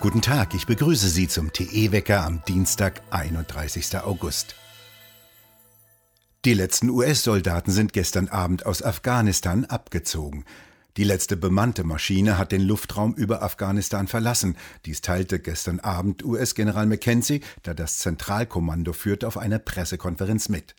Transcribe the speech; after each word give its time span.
Guten 0.00 0.22
Tag, 0.22 0.54
ich 0.54 0.64
begrüße 0.64 1.10
Sie 1.10 1.28
zum 1.28 1.52
TE-Wecker 1.52 2.24
am 2.24 2.42
Dienstag, 2.48 3.02
31. 3.10 3.98
August. 3.98 4.54
Die 6.46 6.54
letzten 6.54 6.88
US-Soldaten 6.88 7.70
sind 7.70 7.92
gestern 7.92 8.28
Abend 8.28 8.64
aus 8.64 8.82
Afghanistan 8.82 9.66
abgezogen. 9.66 10.46
Die 10.96 11.04
letzte 11.04 11.36
bemannte 11.36 11.84
Maschine 11.84 12.38
hat 12.38 12.50
den 12.50 12.62
Luftraum 12.62 13.12
über 13.12 13.42
Afghanistan 13.42 14.06
verlassen. 14.06 14.56
Dies 14.86 15.02
teilte 15.02 15.38
gestern 15.38 15.80
Abend 15.80 16.24
US-General 16.24 16.86
McKenzie, 16.86 17.42
der 17.66 17.74
das 17.74 17.98
Zentralkommando 17.98 18.94
führt, 18.94 19.22
auf 19.22 19.36
einer 19.36 19.58
Pressekonferenz 19.58 20.48
mit. 20.48 20.76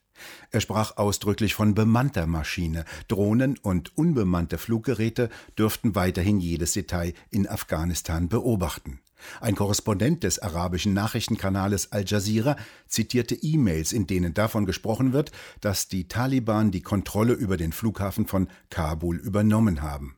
Er 0.50 0.62
sprach 0.62 0.98
ausdrücklich 0.98 1.54
von 1.54 1.76
bemannter 1.76 2.26
Maschine. 2.26 2.86
Drohnen 3.08 3.60
und 3.60 3.96
unbemannte 3.96 4.58
Fluggeräte 4.58 5.30
dürften 5.60 5.94
weiterhin 5.94 6.40
jedes 6.40 6.74
Detail 6.74 7.14
in 7.30 7.48
Afghanistan 7.48 8.28
beobachten. 8.28 9.00
Ein 9.40 9.56
Korrespondent 9.56 10.24
des 10.24 10.40
arabischen 10.40 10.94
Nachrichtenkanales 10.94 11.92
Al 11.92 12.06
Jazeera 12.06 12.56
zitierte 12.88 13.36
E-Mails, 13.36 13.94
in 13.94 14.08
denen 14.08 14.34
davon 14.34 14.66
gesprochen 14.66 15.14
wird, 15.14 15.32
dass 15.60 15.88
die 15.88 16.08
Taliban 16.08 16.72
die 16.72 16.82
Kontrolle 16.82 17.34
über 17.34 17.58
den 17.58 17.72
Flughafen 17.72 18.28
von 18.28 18.48
Kabul 18.70 19.18
übernommen 19.18 19.82
haben. 19.82 20.16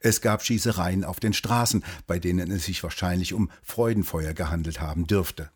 Es 0.00 0.20
gab 0.20 0.42
Schießereien 0.42 1.04
auf 1.04 1.20
den 1.20 1.32
Straßen, 1.32 1.84
bei 2.06 2.18
denen 2.18 2.50
es 2.50 2.64
sich 2.64 2.82
wahrscheinlich 2.82 3.34
um 3.34 3.50
Freudenfeuer 3.62 4.32
gehandelt 4.32 4.80
haben 4.80 5.06
dürfte. 5.06 5.50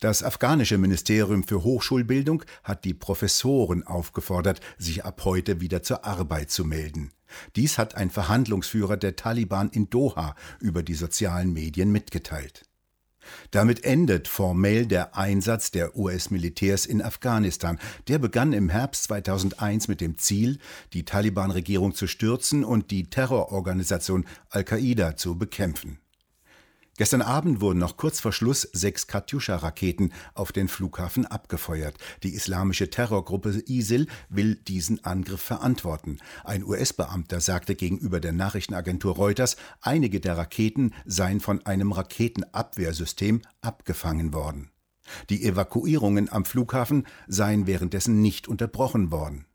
Das 0.00 0.22
afghanische 0.22 0.76
Ministerium 0.76 1.42
für 1.44 1.62
Hochschulbildung 1.62 2.44
hat 2.62 2.84
die 2.84 2.92
Professoren 2.92 3.82
aufgefordert, 3.82 4.60
sich 4.76 5.06
ab 5.06 5.24
heute 5.24 5.60
wieder 5.60 5.82
zur 5.82 6.04
Arbeit 6.04 6.50
zu 6.50 6.66
melden. 6.66 7.12
Dies 7.56 7.78
hat 7.78 7.94
ein 7.96 8.10
Verhandlungsführer 8.10 8.96
der 8.96 9.16
Taliban 9.16 9.70
in 9.70 9.90
Doha 9.90 10.34
über 10.60 10.82
die 10.82 10.94
sozialen 10.94 11.52
Medien 11.52 11.90
mitgeteilt. 11.92 12.64
Damit 13.50 13.84
endet 13.84 14.28
formell 14.28 14.86
der 14.86 15.16
Einsatz 15.16 15.70
der 15.70 15.96
US-Militärs 15.96 16.86
in 16.86 17.02
Afghanistan. 17.02 17.78
Der 18.08 18.18
begann 18.18 18.52
im 18.52 18.68
Herbst 18.68 19.04
2001 19.04 19.88
mit 19.88 20.00
dem 20.00 20.18
Ziel, 20.18 20.58
die 20.92 21.04
Taliban-Regierung 21.04 21.94
zu 21.94 22.06
stürzen 22.06 22.64
und 22.64 22.90
die 22.90 23.10
Terrororganisation 23.10 24.26
Al-Qaida 24.50 25.16
zu 25.16 25.36
bekämpfen. 25.36 25.98
Gestern 26.98 27.20
Abend 27.20 27.60
wurden 27.60 27.78
noch 27.78 27.98
kurz 27.98 28.20
vor 28.20 28.32
Schluss 28.32 28.62
sechs 28.72 29.06
Katjuscha-Raketen 29.06 30.12
auf 30.32 30.50
den 30.50 30.66
Flughafen 30.68 31.26
abgefeuert. 31.26 31.96
Die 32.22 32.34
islamische 32.34 32.88
Terrorgruppe 32.88 33.62
ISIL 33.66 34.06
will 34.30 34.54
diesen 34.54 35.04
Angriff 35.04 35.42
verantworten. 35.42 36.18
Ein 36.42 36.64
US-Beamter 36.64 37.40
sagte 37.40 37.74
gegenüber 37.74 38.18
der 38.18 38.32
Nachrichtenagentur 38.32 39.14
Reuters, 39.14 39.56
einige 39.82 40.20
der 40.20 40.38
Raketen 40.38 40.94
seien 41.04 41.40
von 41.40 41.64
einem 41.66 41.92
Raketenabwehrsystem 41.92 43.42
abgefangen 43.60 44.32
worden. 44.32 44.70
Die 45.28 45.44
Evakuierungen 45.44 46.32
am 46.32 46.46
Flughafen 46.46 47.06
seien 47.28 47.66
währenddessen 47.66 48.22
nicht 48.22 48.48
unterbrochen 48.48 49.10
worden. 49.10 49.46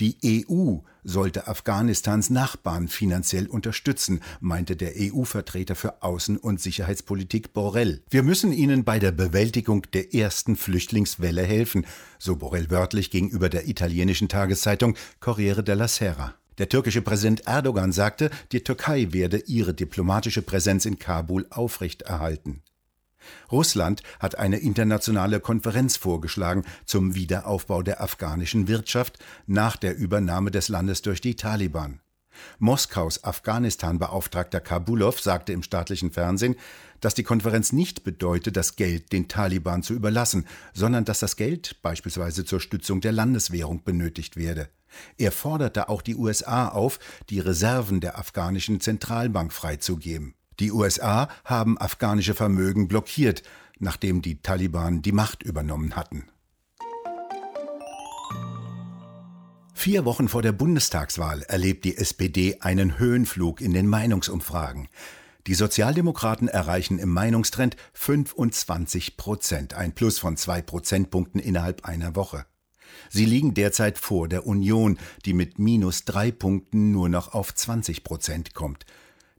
Die 0.00 0.16
EU 0.24 0.78
sollte 1.04 1.46
Afghanistans 1.46 2.30
Nachbarn 2.30 2.88
finanziell 2.88 3.46
unterstützen, 3.46 4.20
meinte 4.40 4.76
der 4.76 4.92
EU-Vertreter 4.96 5.74
für 5.74 6.02
Außen- 6.02 6.38
und 6.38 6.60
Sicherheitspolitik 6.60 7.52
Borrell. 7.52 8.02
Wir 8.10 8.22
müssen 8.22 8.52
ihnen 8.52 8.84
bei 8.84 8.98
der 8.98 9.12
Bewältigung 9.12 9.82
der 9.92 10.14
ersten 10.14 10.56
Flüchtlingswelle 10.56 11.42
helfen, 11.42 11.86
so 12.18 12.36
Borrell 12.36 12.70
wörtlich 12.70 13.10
gegenüber 13.10 13.48
der 13.48 13.68
italienischen 13.68 14.28
Tageszeitung 14.28 14.96
Corriere 15.20 15.62
della 15.62 15.88
Sera. 15.88 16.34
Der 16.58 16.68
türkische 16.68 17.02
Präsident 17.02 17.46
Erdogan 17.46 17.92
sagte, 17.92 18.30
die 18.52 18.64
Türkei 18.64 19.08
werde 19.12 19.38
ihre 19.46 19.74
diplomatische 19.74 20.42
Präsenz 20.42 20.86
in 20.86 20.98
Kabul 20.98 21.46
aufrechterhalten. 21.50 22.62
Russland 23.50 24.02
hat 24.20 24.38
eine 24.38 24.58
internationale 24.58 25.40
Konferenz 25.40 25.96
vorgeschlagen 25.96 26.64
zum 26.84 27.14
Wiederaufbau 27.14 27.82
der 27.82 28.00
afghanischen 28.00 28.68
Wirtschaft 28.68 29.18
nach 29.46 29.76
der 29.76 29.96
Übernahme 29.96 30.50
des 30.50 30.68
Landes 30.68 31.02
durch 31.02 31.20
die 31.20 31.36
Taliban. 31.36 32.00
Moskaus 32.58 33.24
Afghanistan-Beauftragter 33.24 34.60
Kabulov 34.60 35.20
sagte 35.20 35.52
im 35.52 35.62
staatlichen 35.62 36.10
Fernsehen, 36.10 36.56
dass 37.00 37.14
die 37.14 37.22
Konferenz 37.22 37.72
nicht 37.72 38.04
bedeute, 38.04 38.52
das 38.52 38.76
Geld 38.76 39.12
den 39.12 39.28
Taliban 39.28 39.82
zu 39.82 39.94
überlassen, 39.94 40.46
sondern 40.72 41.04
dass 41.04 41.20
das 41.20 41.36
Geld 41.36 41.80
beispielsweise 41.82 42.44
zur 42.44 42.60
Stützung 42.60 43.00
der 43.00 43.12
Landeswährung 43.12 43.84
benötigt 43.84 44.36
werde. 44.36 44.68
Er 45.18 45.32
forderte 45.32 45.88
auch 45.88 46.00
die 46.00 46.16
USA 46.16 46.68
auf, 46.68 46.98
die 47.28 47.40
Reserven 47.40 48.00
der 48.00 48.18
afghanischen 48.18 48.80
Zentralbank 48.80 49.52
freizugeben. 49.52 50.34
Die 50.60 50.72
USA 50.72 51.28
haben 51.44 51.78
afghanische 51.78 52.34
Vermögen 52.34 52.88
blockiert, 52.88 53.42
nachdem 53.78 54.22
die 54.22 54.40
Taliban 54.40 55.02
die 55.02 55.12
Macht 55.12 55.42
übernommen 55.42 55.96
hatten. 55.96 56.24
Vier 59.74 60.04
Wochen 60.04 60.28
vor 60.28 60.42
der 60.42 60.52
Bundestagswahl 60.52 61.42
erlebt 61.42 61.84
die 61.84 61.96
SPD 61.96 62.56
einen 62.60 62.98
Höhenflug 62.98 63.60
in 63.60 63.72
den 63.72 63.86
Meinungsumfragen. 63.86 64.88
Die 65.46 65.54
Sozialdemokraten 65.54 66.48
erreichen 66.48 66.98
im 66.98 67.10
Meinungstrend 67.10 67.76
25 67.92 69.16
Prozent, 69.16 69.74
ein 69.74 69.94
Plus 69.94 70.18
von 70.18 70.36
zwei 70.36 70.60
Prozentpunkten 70.60 71.40
innerhalb 71.40 71.84
einer 71.84 72.16
Woche. 72.16 72.46
Sie 73.10 73.26
liegen 73.26 73.54
derzeit 73.54 73.98
vor 73.98 74.28
der 74.28 74.46
Union, 74.46 74.98
die 75.24 75.34
mit 75.34 75.58
minus 75.58 76.04
drei 76.04 76.32
Punkten 76.32 76.90
nur 76.90 77.08
noch 77.08 77.34
auf 77.34 77.54
20 77.54 78.02
Prozent 78.02 78.54
kommt. 78.54 78.86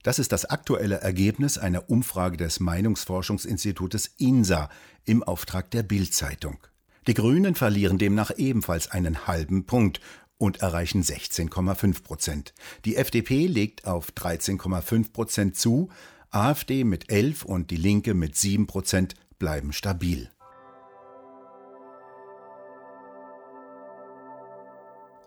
Das 0.02 0.18
ist 0.18 0.30
das 0.30 0.44
aktuelle 0.44 1.00
Ergebnis 1.00 1.58
einer 1.58 1.90
Umfrage 1.90 2.36
des 2.36 2.60
Meinungsforschungsinstitutes 2.60 4.14
INSA 4.18 4.70
im 5.04 5.22
Auftrag 5.22 5.70
der 5.72 5.82
Bild-Zeitung. 5.82 6.58
Die 7.06 7.14
Grünen 7.14 7.54
verlieren 7.54 7.98
demnach 7.98 8.30
ebenfalls 8.36 8.90
einen 8.90 9.26
halben 9.26 9.64
Punkt 9.64 10.00
und 10.36 10.62
erreichen 10.62 11.02
16,5 11.02 12.02
Prozent. 12.04 12.54
Die 12.84 12.96
FDP 12.96 13.46
legt 13.46 13.86
auf 13.86 14.12
13,5 14.12 15.12
Prozent 15.12 15.56
zu, 15.56 15.88
AfD 16.30 16.84
mit 16.84 17.10
11 17.10 17.44
und 17.44 17.70
die 17.70 17.76
Linke 17.76 18.14
mit 18.14 18.36
7 18.36 18.66
Prozent 18.66 19.14
bleiben 19.38 19.72
stabil. 19.72 20.30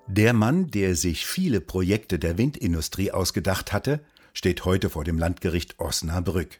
Der 0.08 0.34
Mann, 0.34 0.68
der 0.68 0.96
sich 0.96 1.26
viele 1.26 1.62
Projekte 1.62 2.20
der 2.20 2.38
Windindustrie 2.38 3.12
ausgedacht 3.12 3.74
hatte, 3.74 4.02
steht 4.34 4.66
heute 4.66 4.90
vor 4.90 5.04
dem 5.04 5.18
Landgericht 5.18 5.80
Osnabrück. 5.80 6.60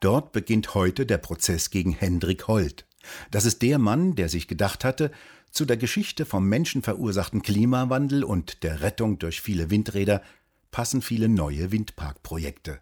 Dort 0.00 0.32
beginnt 0.32 0.74
heute 0.74 1.06
der 1.06 1.18
Prozess 1.18 1.70
gegen 1.70 1.92
Hendrik 1.92 2.48
Holt. 2.48 2.86
Das 3.30 3.44
ist 3.44 3.62
der 3.62 3.78
Mann, 3.78 4.14
der 4.14 4.28
sich 4.28 4.48
gedacht 4.48 4.84
hatte, 4.84 5.10
zu 5.50 5.64
der 5.64 5.76
Geschichte 5.76 6.26
vom 6.26 6.48
menschenverursachten 6.48 7.42
Klimawandel 7.42 8.24
und 8.24 8.62
der 8.62 8.82
Rettung 8.82 9.18
durch 9.18 9.40
viele 9.40 9.70
Windräder 9.70 10.22
passen 10.70 11.02
viele 11.02 11.28
neue 11.28 11.72
Windparkprojekte. 11.72 12.80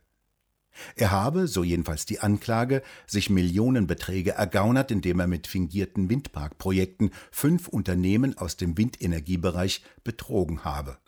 Er 0.95 1.11
habe, 1.11 1.49
so 1.49 1.65
jedenfalls 1.65 2.07
die 2.07 2.21
Anklage, 2.21 2.83
sich 3.07 3.31
Millionenbeträge 3.31 4.33
ergaunert, 4.33 4.91
indem 4.91 5.21
er 5.21 5.27
mit 5.27 5.47
fingierten 5.47 6.09
Windparkprojekten 6.09 7.11
fünf 7.31 7.69
Unternehmen 7.69 8.39
aus 8.39 8.57
dem 8.57 8.77
Windenergiebereich 8.79 9.83
betrogen 10.05 10.65
habe. 10.65 10.99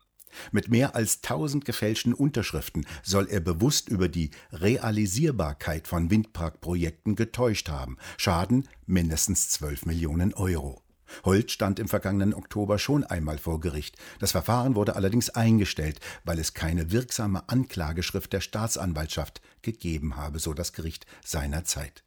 Mit 0.53 0.69
mehr 0.69 0.95
als 0.95 1.21
tausend 1.21 1.65
gefälschten 1.65 2.15
Unterschriften 2.15 2.87
soll 3.03 3.29
er 3.29 3.41
bewusst 3.41 3.89
über 3.89 4.09
die 4.09 4.31
Realisierbarkeit 4.53 5.89
von 5.89 6.11
Windparkprojekten 6.11 7.17
getäuscht 7.17 7.69
haben. 7.69 7.97
Schaden 8.17 8.69
mindestens 8.87 9.49
12 9.51 9.87
Millionen 9.87 10.35
Euro. 10.35 10.83
Holt 11.25 11.51
stand 11.51 11.79
im 11.79 11.89
vergangenen 11.89 12.35
Oktober 12.35 12.79
schon 12.79 13.05
einmal 13.05 13.39
vor 13.39 13.61
Gericht. 13.61 13.97
Das 14.19 14.33
Verfahren 14.33 14.75
wurde 14.75 14.97
allerdings 14.97 15.31
eingestellt, 15.31 16.01
weil 16.25 16.39
es 16.39 16.55
keine 16.55 16.93
wirksame 16.93 17.49
Anklageschrift 17.49 18.33
der 18.33 18.41
Staatsanwaltschaft 18.41 19.41
gegeben 19.63 20.17
habe, 20.17 20.39
so 20.39 20.55
das 20.55 20.73
Gericht 20.73 21.07
seinerzeit. 21.25 22.05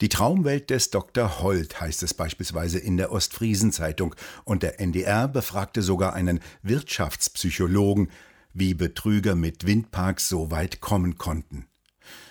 Die 0.00 0.08
Traumwelt 0.08 0.70
des 0.70 0.88
Dr. 0.88 1.42
Holt 1.42 1.78
heißt 1.78 2.02
es 2.02 2.14
beispielsweise 2.14 2.78
in 2.78 2.96
der 2.96 3.12
Ostfriesenzeitung 3.12 4.14
und 4.44 4.62
der 4.62 4.80
NDR 4.80 5.28
befragte 5.28 5.82
sogar 5.82 6.14
einen 6.14 6.40
Wirtschaftspsychologen, 6.62 8.10
wie 8.54 8.72
Betrüger 8.72 9.34
mit 9.34 9.66
Windparks 9.66 10.26
so 10.26 10.50
weit 10.50 10.80
kommen 10.80 11.18
konnten. 11.18 11.66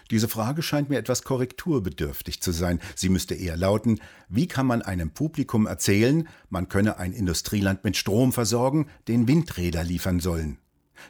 Diese 0.10 0.28
Frage 0.28 0.64
scheint 0.64 0.90
mir 0.90 0.98
etwas 0.98 1.22
korrekturbedürftig 1.22 2.42
zu 2.42 2.52
sein. 2.52 2.80
Sie 2.96 3.10
müsste 3.10 3.36
eher 3.36 3.56
lauten, 3.56 4.02
wie 4.28 4.48
kann 4.48 4.66
man 4.66 4.82
einem 4.82 5.12
Publikum 5.12 5.68
erzählen, 5.68 6.28
man 6.50 6.70
könne 6.70 6.98
ein 6.98 7.14
Industrieland 7.14 7.84
mit 7.84 7.96
Strom 7.96 8.34
versorgen, 8.34 8.88
den 9.08 9.28
Windräder 9.28 9.84
liefern 9.84 10.20
sollen. 10.20 10.58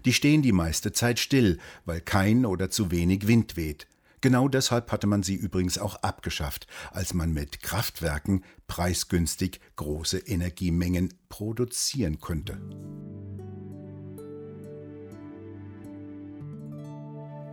Die 0.04 0.14
stehen 0.14 0.42
die 0.42 0.52
meiste 0.52 0.92
Zeit 0.92 1.20
still, 1.20 1.58
weil 1.86 2.02
kein 2.02 2.46
oder 2.46 2.70
zu 2.70 2.92
wenig 2.92 3.28
Wind 3.28 3.56
weht. 3.56 3.88
Genau 4.22 4.48
deshalb 4.48 4.92
hatte 4.92 5.08
man 5.08 5.24
sie 5.24 5.36
übrigens 5.36 5.78
auch 5.78 5.96
abgeschafft, 5.98 6.68
als 6.92 7.14
man 7.14 7.32
mit 7.32 7.62
Kraftwerken 7.62 8.44
preisgünstig 8.68 9.62
große 9.78 10.18
Energiemengen 10.20 11.14
produzieren 11.30 12.20
konnte. 12.20 12.60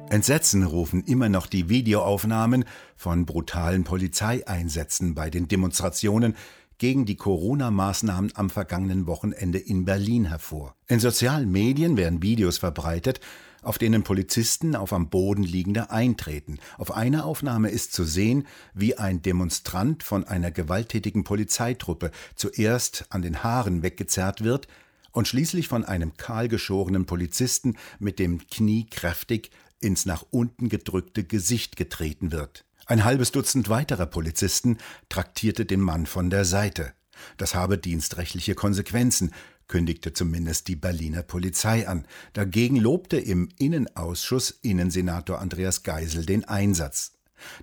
Entsetzen 0.08 0.62
rufen 0.62 1.02
immer 1.04 1.28
noch 1.28 1.46
die 1.46 1.68
Videoaufnahmen 1.68 2.64
von 2.96 3.26
brutalen 3.26 3.82
Polizeieinsätzen 3.82 5.14
bei 5.14 5.30
den 5.30 5.48
Demonstrationen 5.48 6.36
gegen 6.78 7.06
die 7.06 7.16
Corona-Maßnahmen 7.16 8.32
am 8.36 8.50
vergangenen 8.50 9.06
Wochenende 9.06 9.58
in 9.58 9.84
Berlin 9.84 10.26
hervor. 10.26 10.76
In 10.88 11.00
sozialen 11.00 11.50
Medien 11.50 11.96
werden 11.96 12.22
Videos 12.22 12.58
verbreitet, 12.58 13.20
auf 13.66 13.78
denen 13.78 14.04
Polizisten 14.04 14.76
auf 14.76 14.92
am 14.92 15.10
Boden 15.10 15.42
liegende 15.42 15.90
eintreten. 15.90 16.58
Auf 16.78 16.92
einer 16.94 17.24
Aufnahme 17.24 17.70
ist 17.70 17.92
zu 17.92 18.04
sehen, 18.04 18.46
wie 18.74 18.96
ein 18.96 19.22
Demonstrant 19.22 20.02
von 20.02 20.24
einer 20.24 20.52
gewalttätigen 20.52 21.24
Polizeitruppe 21.24 22.12
zuerst 22.36 23.06
an 23.10 23.22
den 23.22 23.42
Haaren 23.42 23.82
weggezerrt 23.82 24.44
wird 24.44 24.68
und 25.10 25.26
schließlich 25.26 25.66
von 25.66 25.84
einem 25.84 26.16
kahlgeschorenen 26.16 27.06
Polizisten 27.06 27.76
mit 27.98 28.18
dem 28.18 28.46
Knie 28.46 28.86
kräftig 28.88 29.50
ins 29.80 30.06
nach 30.06 30.24
unten 30.30 30.68
gedrückte 30.68 31.24
Gesicht 31.24 31.76
getreten 31.76 32.30
wird. 32.30 32.64
Ein 32.86 33.04
halbes 33.04 33.32
Dutzend 33.32 33.68
weiterer 33.68 34.06
Polizisten 34.06 34.78
traktierte 35.08 35.66
den 35.66 35.80
Mann 35.80 36.06
von 36.06 36.30
der 36.30 36.44
Seite. 36.44 36.92
Das 37.36 37.54
habe 37.54 37.78
dienstrechtliche 37.78 38.54
Konsequenzen, 38.54 39.32
kündigte 39.68 40.12
zumindest 40.12 40.68
die 40.68 40.76
Berliner 40.76 41.22
Polizei 41.22 41.88
an. 41.88 42.06
Dagegen 42.32 42.76
lobte 42.76 43.18
im 43.18 43.48
Innenausschuss 43.58 44.50
Innensenator 44.62 45.38
Andreas 45.40 45.82
Geisel 45.82 46.24
den 46.24 46.44
Einsatz. 46.44 47.12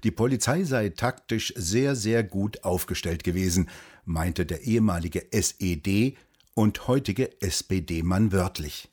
Die 0.04 0.12
Polizei 0.12 0.64
sei 0.64 0.90
taktisch 0.90 1.54
sehr, 1.56 1.96
sehr 1.96 2.24
gut 2.24 2.64
aufgestellt 2.64 3.24
gewesen, 3.24 3.70
meinte 4.06 4.46
der 4.46 4.62
ehemalige 4.62 5.28
SED 5.32 6.18
und 6.54 6.88
heutige 6.88 7.42
SPD-Mann 7.42 8.32
wörtlich. 8.32 8.90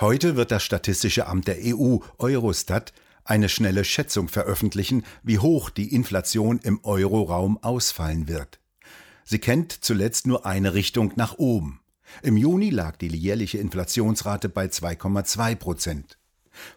Heute 0.00 0.36
wird 0.36 0.52
das 0.52 0.62
Statistische 0.62 1.26
Amt 1.26 1.48
der 1.48 1.56
EU, 1.60 1.98
Eurostat, 2.18 2.92
eine 3.24 3.48
schnelle 3.48 3.84
Schätzung 3.84 4.28
veröffentlichen, 4.28 5.04
wie 5.22 5.38
hoch 5.38 5.70
die 5.70 5.92
Inflation 5.92 6.60
im 6.62 6.82
Euroraum 6.84 7.58
ausfallen 7.62 8.28
wird. 8.28 8.60
Sie 9.30 9.38
kennt 9.38 9.84
zuletzt 9.84 10.26
nur 10.26 10.46
eine 10.46 10.72
Richtung 10.72 11.12
nach 11.16 11.36
oben. 11.36 11.82
Im 12.22 12.38
Juni 12.38 12.70
lag 12.70 12.96
die 12.96 13.08
jährliche 13.08 13.58
Inflationsrate 13.58 14.48
bei 14.48 14.64
2,2 14.64 15.54
Prozent. 15.54 16.18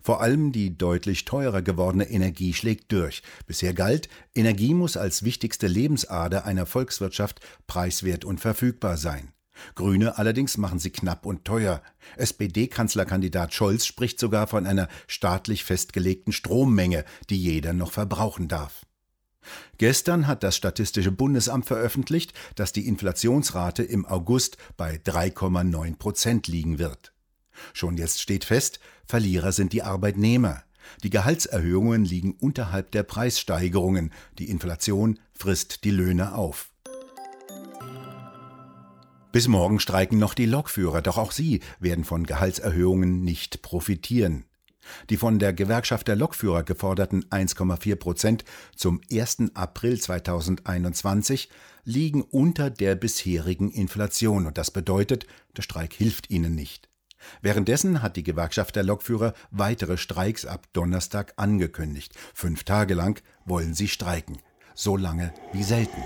Vor 0.01 0.19
allem 0.19 0.51
die 0.51 0.77
deutlich 0.77 1.23
teurer 1.23 1.61
gewordene 1.61 2.09
Energie 2.09 2.53
schlägt 2.53 2.91
durch. 2.91 3.23
Bisher 3.47 3.73
galt, 3.73 4.09
Energie 4.35 4.73
muss 4.73 4.97
als 4.97 5.23
wichtigste 5.23 5.67
Lebensader 5.67 6.43
einer 6.43 6.65
Volkswirtschaft 6.65 7.39
preiswert 7.67 8.25
und 8.25 8.41
verfügbar 8.41 8.97
sein. 8.97 9.31
Grüne 9.75 10.17
allerdings 10.17 10.57
machen 10.57 10.79
sie 10.79 10.89
knapp 10.89 11.25
und 11.25 11.45
teuer. 11.45 11.81
SPD-Kanzlerkandidat 12.17 13.53
Scholz 13.53 13.85
spricht 13.85 14.19
sogar 14.19 14.47
von 14.47 14.67
einer 14.67 14.89
staatlich 15.07 15.63
festgelegten 15.63 16.33
Strommenge, 16.33 17.05
die 17.29 17.41
jeder 17.41 17.71
noch 17.71 17.93
verbrauchen 17.93 18.49
darf. 18.49 18.81
Gestern 19.77 20.27
hat 20.27 20.43
das 20.43 20.55
Statistische 20.55 21.11
Bundesamt 21.11 21.65
veröffentlicht, 21.65 22.33
dass 22.55 22.71
die 22.71 22.87
Inflationsrate 22.87 23.83
im 23.83 24.05
August 24.05 24.57
bei 24.77 24.95
3,9 24.95 25.97
Prozent 25.97 26.47
liegen 26.47 26.77
wird. 26.79 27.13
Schon 27.73 27.97
jetzt 27.97 28.21
steht 28.21 28.45
fest, 28.45 28.79
Verlierer 29.05 29.51
sind 29.51 29.73
die 29.73 29.83
Arbeitnehmer. 29.83 30.63
Die 31.03 31.09
Gehaltserhöhungen 31.09 32.05
liegen 32.05 32.33
unterhalb 32.39 32.91
der 32.91 33.03
Preissteigerungen, 33.03 34.11
die 34.39 34.49
Inflation 34.49 35.19
frisst 35.33 35.83
die 35.83 35.91
Löhne 35.91 36.35
auf. 36.35 36.71
Bis 39.31 39.47
morgen 39.47 39.79
streiken 39.79 40.19
noch 40.19 40.33
die 40.33 40.45
Lokführer, 40.45 41.01
doch 41.01 41.17
auch 41.17 41.31
sie 41.31 41.61
werden 41.79 42.03
von 42.03 42.25
Gehaltserhöhungen 42.25 43.23
nicht 43.23 43.61
profitieren. 43.61 44.45
Die 45.09 45.17
von 45.17 45.39
der 45.39 45.53
Gewerkschaft 45.53 46.07
der 46.07 46.15
Lokführer 46.15 46.63
geforderten 46.63 47.23
1,4 47.25 47.95
Prozent 47.95 48.45
zum 48.75 49.01
1. 49.11 49.51
April 49.53 49.99
2021 49.99 51.49
liegen 51.83 52.21
unter 52.21 52.69
der 52.69 52.95
bisherigen 52.95 53.71
Inflation 53.71 54.45
und 54.45 54.57
das 54.57 54.71
bedeutet, 54.71 55.25
der 55.57 55.63
Streik 55.63 55.93
hilft 55.93 56.29
ihnen 56.29 56.55
nicht. 56.55 56.89
Währenddessen 57.41 58.01
hat 58.01 58.15
die 58.15 58.23
Gewerkschaft 58.23 58.75
der 58.75 58.83
Lokführer 58.83 59.33
weitere 59.51 59.97
Streiks 59.97 60.45
ab 60.45 60.67
Donnerstag 60.73 61.33
angekündigt. 61.35 62.15
Fünf 62.33 62.63
Tage 62.63 62.93
lang 62.93 63.21
wollen 63.45 63.73
sie 63.73 63.87
streiken. 63.87 64.37
So 64.73 64.97
lange 64.97 65.33
wie 65.53 65.63
selten. 65.63 66.01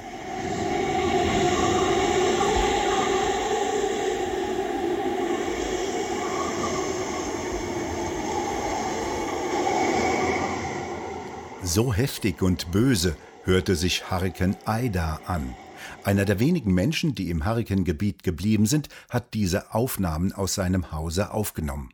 So 11.66 11.92
heftig 11.92 12.44
und 12.44 12.72
böse 12.72 13.18
hörte 13.44 13.76
sich 13.76 14.12
Hurrikan 14.12 14.56
Aida 14.66 15.20
an. 15.26 15.56
Einer 16.04 16.24
der 16.24 16.40
wenigen 16.40 16.76
Menschen, 16.76 17.16
die 17.16 17.32
im 17.32 17.44
Hurrikangebiet 17.44 18.22
geblieben 18.22 18.68
sind, 18.68 18.88
hat 19.10 19.34
diese 19.34 19.74
Aufnahmen 19.74 20.32
aus 20.32 20.54
seinem 20.54 20.92
Hause 20.92 21.32
aufgenommen. 21.32 21.90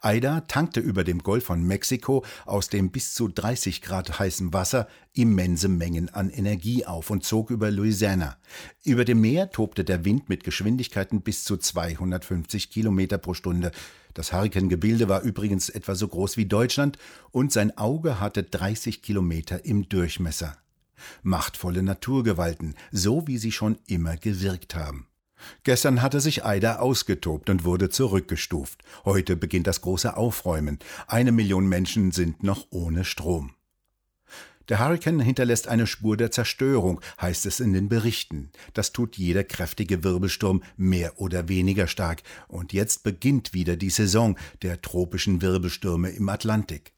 Aida 0.00 0.40
tankte 0.42 0.80
über 0.80 1.04
dem 1.04 1.20
Golf 1.20 1.44
von 1.44 1.62
Mexiko 1.62 2.24
aus 2.46 2.68
dem 2.68 2.90
bis 2.90 3.14
zu 3.14 3.28
30 3.28 3.82
Grad 3.82 4.18
heißen 4.18 4.52
Wasser 4.52 4.88
immense 5.12 5.68
Mengen 5.68 6.08
an 6.08 6.30
Energie 6.30 6.86
auf 6.86 7.10
und 7.10 7.24
zog 7.24 7.50
über 7.50 7.70
Louisiana. 7.70 8.36
Über 8.84 9.04
dem 9.04 9.20
Meer 9.20 9.50
tobte 9.50 9.84
der 9.84 10.04
Wind 10.04 10.28
mit 10.28 10.44
Geschwindigkeiten 10.44 11.22
bis 11.22 11.44
zu 11.44 11.56
250 11.56 12.70
Kilometer 12.70 13.18
pro 13.18 13.34
Stunde. 13.34 13.72
Das 14.14 14.32
Hurrikangebilde 14.32 15.08
war 15.08 15.22
übrigens 15.22 15.68
etwa 15.68 15.94
so 15.94 16.08
groß 16.08 16.36
wie 16.36 16.46
Deutschland 16.46 16.98
und 17.30 17.52
sein 17.52 17.76
Auge 17.78 18.20
hatte 18.20 18.42
30 18.42 19.02
Kilometer 19.02 19.64
im 19.64 19.88
Durchmesser. 19.88 20.56
Machtvolle 21.22 21.82
Naturgewalten, 21.82 22.74
so 22.90 23.26
wie 23.26 23.38
sie 23.38 23.52
schon 23.52 23.78
immer 23.86 24.16
gewirkt 24.16 24.74
haben. 24.74 25.06
Gestern 25.64 26.02
hatte 26.02 26.20
sich 26.20 26.44
Aida 26.44 26.78
ausgetobt 26.78 27.50
und 27.50 27.64
wurde 27.64 27.90
zurückgestuft. 27.90 28.82
Heute 29.04 29.36
beginnt 29.36 29.66
das 29.66 29.80
große 29.80 30.16
Aufräumen. 30.16 30.78
Eine 31.06 31.32
Million 31.32 31.68
Menschen 31.68 32.12
sind 32.12 32.42
noch 32.42 32.66
ohne 32.70 33.04
Strom. 33.04 33.54
Der 34.68 34.78
Hurrikan 34.78 35.18
hinterlässt 35.20 35.66
eine 35.68 35.86
Spur 35.86 36.16
der 36.16 36.30
Zerstörung, 36.30 37.00
heißt 37.20 37.46
es 37.46 37.60
in 37.60 37.72
den 37.72 37.88
Berichten. 37.88 38.50
Das 38.74 38.92
tut 38.92 39.16
jeder 39.16 39.44
kräftige 39.44 40.04
Wirbelsturm 40.04 40.62
mehr 40.76 41.20
oder 41.20 41.48
weniger 41.48 41.88
stark. 41.88 42.22
Und 42.48 42.72
jetzt 42.72 43.02
beginnt 43.02 43.54
wieder 43.54 43.76
die 43.76 43.90
Saison 43.90 44.38
der 44.62 44.80
tropischen 44.80 45.42
Wirbelstürme 45.42 46.10
im 46.10 46.28
Atlantik. 46.28 46.92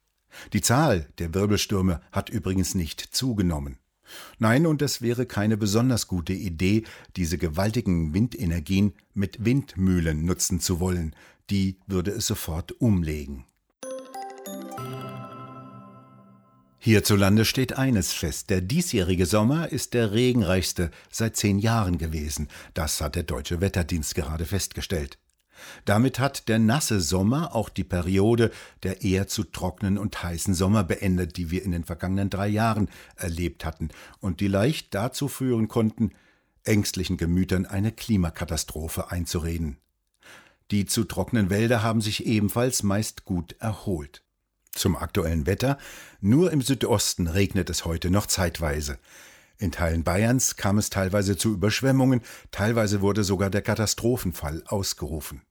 Die 0.53 0.61
Zahl 0.61 1.07
der 1.17 1.33
Wirbelstürme 1.33 2.01
hat 2.11 2.29
übrigens 2.29 2.75
nicht 2.75 3.01
zugenommen. 3.01 3.77
Nein, 4.39 4.65
und 4.65 4.81
es 4.81 5.01
wäre 5.01 5.25
keine 5.25 5.57
besonders 5.57 6.07
gute 6.07 6.33
Idee, 6.33 6.83
diese 7.15 7.37
gewaltigen 7.37 8.13
Windenergien 8.13 8.93
mit 9.13 9.43
Windmühlen 9.43 10.25
nutzen 10.25 10.59
zu 10.59 10.79
wollen. 10.79 11.15
Die 11.49 11.77
würde 11.87 12.11
es 12.11 12.27
sofort 12.27 12.71
umlegen. 12.81 13.45
Hierzulande 16.85 17.45
steht 17.45 17.73
eines 17.73 18.13
fest. 18.13 18.51
Der 18.51 18.61
diesjährige 18.61 19.25
Sommer 19.25 19.71
ist 19.71 19.95
der 19.95 20.11
regenreichste 20.11 20.91
seit 21.09 21.35
zehn 21.35 21.57
Jahren 21.57 21.97
gewesen. 21.97 22.47
Das 22.75 23.01
hat 23.01 23.15
der 23.15 23.23
Deutsche 23.23 23.59
Wetterdienst 23.59 24.13
gerade 24.13 24.45
festgestellt. 24.45 25.17
Damit 25.85 26.19
hat 26.19 26.47
der 26.47 26.59
nasse 26.59 27.01
Sommer 27.01 27.55
auch 27.55 27.69
die 27.69 27.83
Periode 27.83 28.51
der 28.83 29.03
eher 29.03 29.27
zu 29.27 29.43
trockenen 29.43 29.97
und 29.97 30.21
heißen 30.23 30.53
Sommer 30.53 30.83
beendet, 30.83 31.37
die 31.37 31.51
wir 31.51 31.63
in 31.63 31.71
den 31.71 31.83
vergangenen 31.83 32.29
drei 32.29 32.47
Jahren 32.47 32.89
erlebt 33.15 33.65
hatten 33.65 33.89
und 34.19 34.39
die 34.39 34.47
leicht 34.47 34.93
dazu 34.93 35.27
führen 35.27 35.67
konnten, 35.67 36.11
ängstlichen 36.63 37.17
Gemütern 37.17 37.65
eine 37.65 37.91
Klimakatastrophe 37.91 39.11
einzureden. 39.11 39.77
Die 40.71 40.85
zu 40.85 41.03
trockenen 41.03 41.49
Wälder 41.49 41.83
haben 41.83 42.01
sich 42.01 42.25
ebenfalls 42.25 42.81
meist 42.81 43.25
gut 43.25 43.55
erholt. 43.59 44.23
Zum 44.71 44.97
aktuellen 44.97 45.45
Wetter. 45.45 45.77
Nur 46.21 46.51
im 46.51 46.61
Südosten 46.61 47.27
regnet 47.27 47.69
es 47.69 47.85
heute 47.85 48.09
noch 48.09 48.25
zeitweise. 48.25 48.97
In 49.57 49.71
Teilen 49.71 50.03
Bayerns 50.03 50.57
kam 50.57 50.77
es 50.77 50.89
teilweise 50.89 51.37
zu 51.37 51.53
Überschwemmungen, 51.53 52.21
teilweise 52.51 53.01
wurde 53.01 53.23
sogar 53.23 53.49
der 53.49 53.61
Katastrophenfall 53.61 54.63
ausgerufen. 54.67 55.41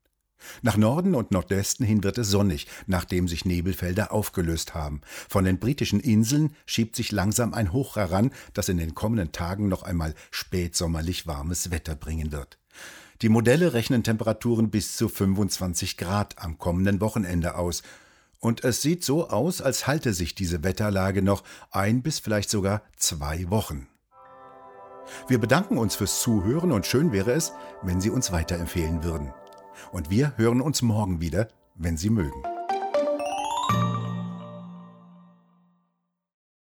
Nach 0.61 0.77
Norden 0.77 1.15
und 1.15 1.31
Nordwesten 1.31 1.85
hin 1.85 2.03
wird 2.03 2.17
es 2.17 2.29
sonnig, 2.29 2.67
nachdem 2.85 3.27
sich 3.27 3.45
Nebelfelder 3.45 4.11
aufgelöst 4.11 4.75
haben. 4.75 5.01
Von 5.27 5.45
den 5.45 5.59
britischen 5.59 5.99
Inseln 5.99 6.55
schiebt 6.65 6.95
sich 6.95 7.11
langsam 7.11 7.53
ein 7.53 7.73
Hoch 7.73 7.95
heran, 7.95 8.31
das 8.53 8.69
in 8.69 8.77
den 8.77 8.93
kommenden 8.93 9.31
Tagen 9.31 9.69
noch 9.69 9.83
einmal 9.83 10.13
spätsommerlich 10.29 11.25
warmes 11.25 11.71
Wetter 11.71 11.95
bringen 11.95 12.31
wird. 12.31 12.59
Die 13.21 13.29
Modelle 13.29 13.73
rechnen 13.73 14.03
Temperaturen 14.03 14.69
bis 14.69 14.97
zu 14.97 15.07
25 15.07 15.97
Grad 15.97 16.37
am 16.37 16.57
kommenden 16.57 16.99
Wochenende 16.99 17.55
aus 17.55 17.81
und 18.39 18.63
es 18.63 18.81
sieht 18.81 19.03
so 19.03 19.29
aus, 19.29 19.61
als 19.61 19.87
halte 19.87 20.13
sich 20.13 20.35
diese 20.35 20.63
Wetterlage 20.63 21.21
noch 21.21 21.43
ein 21.71 22.03
bis 22.03 22.19
vielleicht 22.19 22.49
sogar 22.49 22.83
zwei 22.97 23.49
Wochen. 23.49 23.87
Wir 25.27 25.39
bedanken 25.39 25.77
uns 25.77 25.95
fürs 25.95 26.21
Zuhören 26.21 26.71
und 26.71 26.85
schön 26.85 27.11
wäre 27.11 27.31
es, 27.31 27.53
wenn 27.81 28.01
Sie 28.01 28.09
uns 28.09 28.31
weiterempfehlen 28.31 29.03
würden. 29.03 29.33
Und 29.91 30.09
wir 30.09 30.33
hören 30.37 30.61
uns 30.61 30.81
morgen 30.81 31.21
wieder 31.21 31.47
wenn 31.75 31.97
Sie 31.97 32.09
mögen. 32.09 32.54